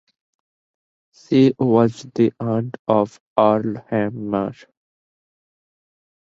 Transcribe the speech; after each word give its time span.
She 1.13 1.53
was 1.59 2.07
the 2.15 2.33
aunt 2.39 2.77
of 2.87 3.19
Earl 3.37 3.85
Hamner. 3.87 4.55